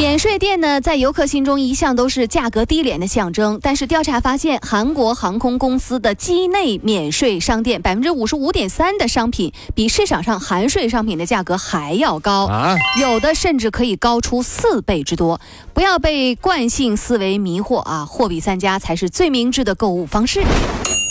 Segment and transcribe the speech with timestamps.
[0.00, 3.60] 免税店呢，在游客心中一向都是价格低廉的象征。
[3.62, 15.38] 但是调查发现，韩国航空公司的机内免税商店，百分之五十五点三的商品比市场上含税商品的价格还要高啊，有的甚至可以高出四倍之多。
[15.74, 20.40] 不要被惯性思维迷惑啊，货比三家才是最明智的购物方式。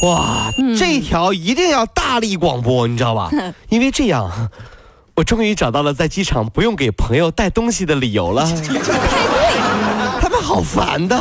[0.01, 3.29] 哇，这条一定要大力广播，你知道吧？
[3.69, 4.49] 因为这样。
[5.19, 8.47] 我终于找到了在机场不用给朋友带东西的理由了。
[10.49, 11.15] 好烦的！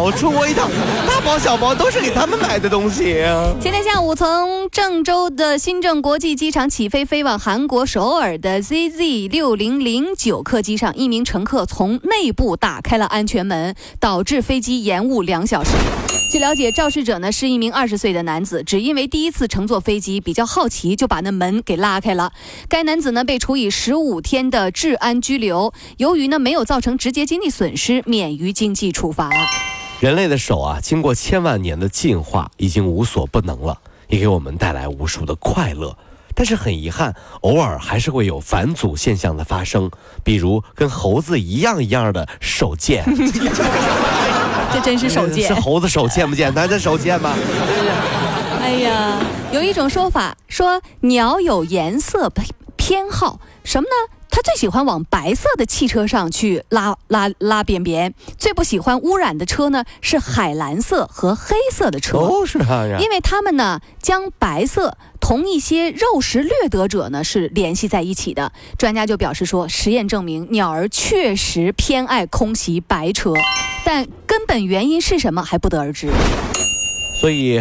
[0.00, 0.70] 我出国一趟，
[1.04, 3.24] 大包小包都是给他们买的东西。
[3.60, 15.72] 今天下午，从郑州的新郑国际机场起飞飞往韩国首尔的 ZZ 六零零九客机上，一名乘客从内部打开了安全门，导致飞机延误两小时。
[16.30, 22.30] 据了解，肇事者呢是一名二十岁的男子，只因为第一次乘坐飞机比较好奇，就把那门给拉开了。
[22.68, 29.30] 该男子呢被处以十五天的治安拘留，由于呢没有造成直接经济损失，免于经济处罚。
[30.00, 35.96] 人类的手啊，经过千万年的进化，已经无所不能了，也给我们带来无数的快乐。
[36.34, 39.90] 但是很遗憾，偶尔还是会有返祖现象的发生，
[40.22, 43.04] 比如跟猴子一样一样的手贱。
[44.72, 46.54] 这真是手贱， 是猴子手贱不贱？
[46.54, 47.34] 咱这手贱吗？
[48.62, 49.18] 哎呀，
[49.50, 52.30] 有一种说法说鸟有颜色
[52.76, 54.17] 偏好，什么呢？
[54.38, 62.18] 它最喜欢往白色的汽车上去拉拉拉便便，最不喜欢污染的车呢是海蓝色和黑色的车。
[62.18, 68.52] 都是啊，因为他们呢将白色同一些肉食掠夺者呢是联系在一起的。
[68.78, 73.32] 专家就表示说，实验证明鸟儿确实偏爱空袭白车。
[73.84, 76.12] 但根本原因是什么还不得而知，
[77.20, 77.60] 所以，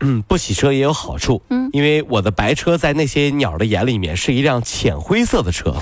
[0.00, 5.74] 嗯，不洗车也有好处，嗯，因为我的白车在那些鸟的眼里面是一辆浅灰色的车，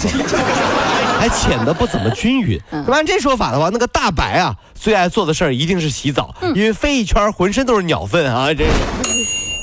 [1.18, 2.60] 还浅的不怎么均匀。
[2.88, 8.64] 按这说法的话，那个大白啊，最爱做的事儿一定是洗澡，因为飞一圈浑身都是鸟粪啊，这。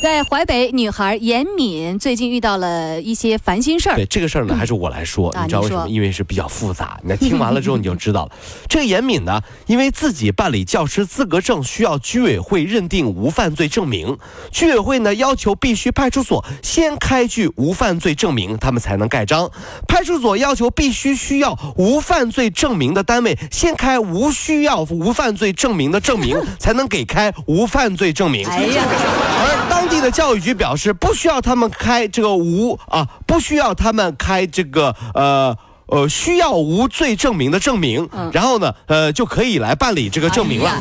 [0.02, 3.98] 在淮北，女孩严敏最近遇到了一些烦心事儿。
[3.98, 5.90] 对这个事儿呢，还是我来说，你知道为什么？
[5.90, 6.98] 因为是比较复杂。
[7.04, 8.32] 那听完了之后你就知道了。
[8.70, 14.18] 这个严敏呢，因为自己办理教师资格证需要居委会认定无犯罪证明，
[14.52, 19.52] 居委会呢要求必须派出所先开具无犯罪证明，他们才能盖章。
[19.86, 28.48] 派出所要求必须需要无犯罪证明的单位先开无需要无犯罪证明的证明， 才能给开无犯罪证明。
[28.48, 29.90] 哎呀，而当。
[29.90, 35.56] 地的教育局表示，不需要他们开这个无啊，不需要他们开这个呃
[35.88, 40.72] 呃需要无罪证明的证明，然后呢呃就可以来办理这个证明了，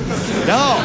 [0.47, 0.77] 然后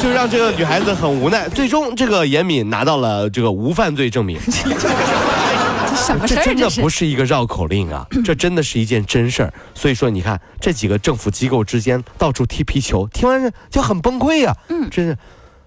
[0.00, 4.38] 就让这个女孩子很无奈，最终这个严敏拿到了这个无犯罪证明。
[4.48, 6.38] 这什么事儿？
[6.38, 9.52] 这真的不是一个绕口令啊，这真的是一件真事儿。
[9.74, 14.56] 所以说，你看这几个政府机构之间到处踢皮球，听完就很崩溃呀。
[14.68, 15.18] 嗯，真是。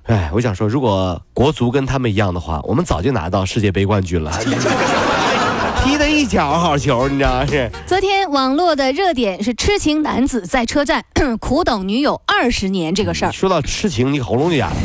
[0.03, 4.31] 哎，我想说，如果国足跟他们一样的话，我们早就拿到世界杯冠军了。
[5.83, 7.69] 踢的一脚好球，你知道是？
[7.87, 11.03] 昨天网络的热点是痴情男子在车站
[11.41, 13.31] 苦等女友二十年这个事儿。
[13.31, 14.75] 说到痴情，你喉咙就哑了。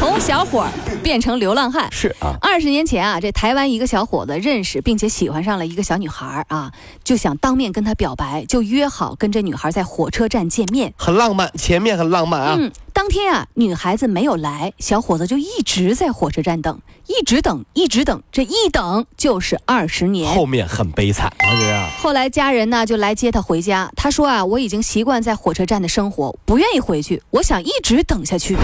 [0.00, 0.70] 从小伙儿。
[1.02, 6.70] 变成流浪汉是啊，二十年前啊，这台湾一个小伙子认识并且喜欢上了一个小女孩啊，
[7.02, 12.56] 就想当面跟她表白，就约好跟这女孩在火车站见面，很浪漫，前面很浪漫啊。
[12.58, 21.90] 嗯，当天啊，女孩子没有来，小伙子就一直在火车站等，一直等，一直等，这一等就是二十年，后面很悲惨啊。
[21.98, 28.56] 后来家人呢就来接他回家，他说啊，我已经习惯在火车站的生活，不愿意回去，我想一直等下去。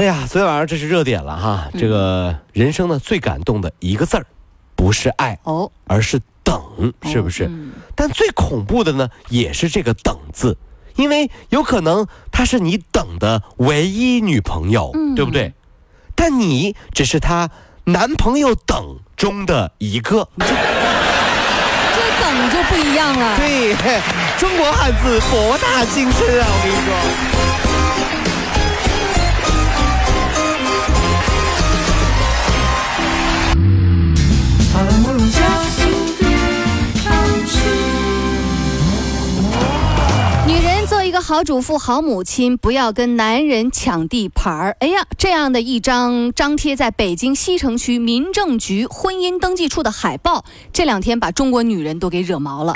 [0.00, 1.68] 哎呀，昨天晚上这是热点了哈！
[1.78, 4.24] 这个人生呢最感动的一个字儿，
[4.74, 7.50] 不是爱哦，而是等，是不是？
[7.94, 10.56] 但最恐怖的呢，也是这个“等”字，
[10.96, 15.52] 因为有可能她是你等的唯一女朋友，对不对？
[16.14, 17.50] 但你只是她
[17.84, 23.36] 男朋友等中的一个，这等就不一样了。
[23.36, 23.74] 对，
[24.38, 26.46] 中国汉字博大精深啊！
[26.48, 27.39] 我跟你说。
[41.30, 44.76] 好主妇、好母亲，不要跟男人抢地盘儿。
[44.80, 52.72] 哎呀，这样的一张张贴在北京西城区民政局婚姻登记处的海报，这两天把中国女人都给惹毛了。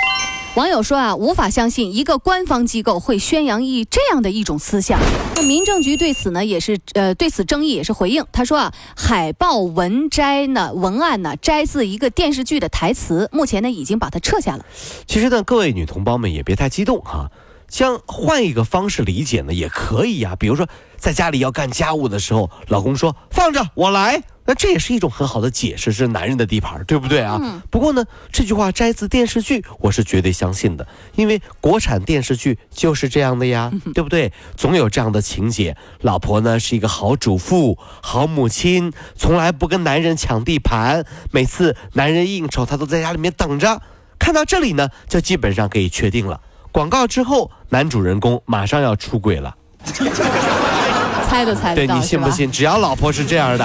[0.54, 5.00] 网友说啊，无法相信一个官方机构会宣扬一这样的一种思想。
[5.34, 14.64] 那民政局对此呢，也是呃对此争议也是回应，他说啊，海报文摘呢文案呢摘自一个电视剧的台词，目前呢已经把它撤下了。
[15.08, 17.28] 其实呢，各位女同胞们也别太激动哈。
[17.69, 20.37] 将换一个方式理解呢，也可以呀。
[20.38, 27.62] 比如说，在家里要干家务的时候，老公说放着我来，那这也是一种很好的解释，是男人的地盘，对不对啊？
[27.70, 34.32] 不过呢，这句话摘自电视剧，我是绝对相信的，因为国产电视剧就是这样的呀，对不对？
[34.56, 43.82] 总有这样的情节，老婆呢是一个好主妇、好母亲，从来不跟男人抢地盘，每次男人应酬，她都在家里面等着。
[44.19, 46.40] 看到这里呢，就基本上可以确定了。
[46.74, 49.54] 广告之后，男主人公马上要出轨了，
[51.24, 52.50] 猜都猜得到，对你信不信？
[52.50, 53.64] 只要老婆是这样的，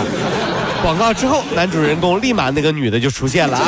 [0.83, 3.65] 广告之后，男主人公立马那个女的就出现了啊。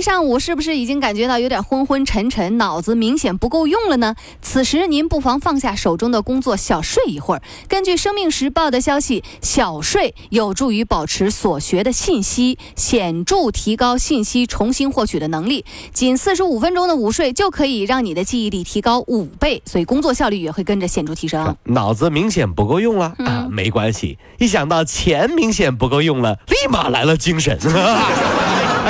[0.00, 4.14] 一上午是不是已经感觉到有点昏昏沉沉，脑子明显不够用了呢？
[4.40, 7.42] 此时您不妨放下手中的工作，小睡一会儿。
[7.68, 15.66] 根据《生命时报》的消息，小睡有助于保持所学的信息，显著提高信息重新获取的能力。
[15.92, 21.54] 仅四十五分钟的午睡就可以让你的记忆力提高五倍，所以工作效率也会跟着显著提升。
[21.64, 27.58] 脑子明显不够用了啊，没关系，一想到钱明显不够用了，立马来了精神。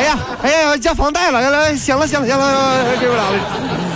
[0.01, 3.90] 哎呀，哎呀，要交房贷了，来来，行了，行了，行了，给不了了。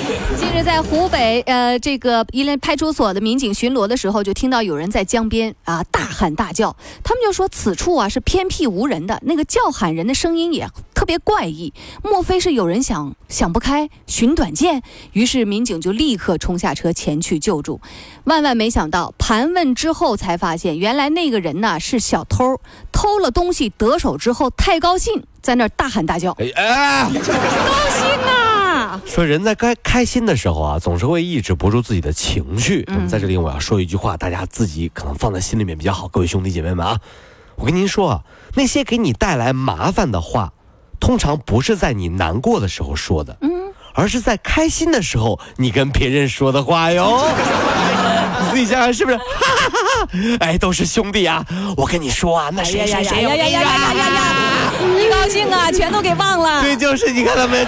[0.55, 6.77] 近日在湖北，呃，这个一连派出所的民警巡逻的时候，就听到有人在江边啊大喊大叫。
[7.03, 11.75] 他们就说此处啊是偏僻无人的，那个叫喊人的声音也特别怪异。
[12.05, 14.85] 莫非是有人想想不开寻短见？
[15.11, 17.81] 于是民警就立刻冲下车前去救助。
[18.23, 22.61] 万万没想到，盘问之后才发现，原来那个人呢是小偷，
[22.93, 26.31] 偷了东西得手之后太高兴，在那儿大喊大叫。
[26.55, 27.21] 哎，高
[27.91, 28.64] 兴啊！
[29.07, 32.85] 说人在该开心的时候啊，总是会抑制不住自己的情绪。
[32.89, 36.09] 那么在这里我要说一句话，大家自己可能放在心里面比较好。
[36.09, 36.99] 各位兄弟姐妹们啊，
[37.57, 38.23] 我跟您说啊，
[38.55, 40.53] 那些给你带来麻烦的话，
[41.01, 43.51] 通常不是在你难过的时候说的，嗯，
[43.95, 47.25] 而是在开心的时候你跟别人说的话哟。
[48.45, 49.19] 你自己想想是不是？
[50.41, 51.45] 哎，都是兄弟啊！
[51.77, 54.73] 我跟你说啊，那谁谁谁呀呀呀呀呀呀！
[54.99, 56.63] 一高兴啊，全都给忘了。
[56.63, 57.67] 对，就是你看他们。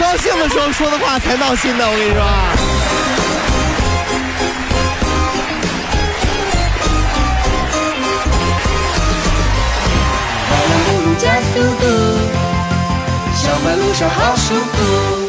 [0.00, 2.22] 高兴的时候说的话才闹心呢，我跟你说。
[10.48, 11.84] 快乐不如加速度，
[13.34, 15.27] 小马路上好舒服。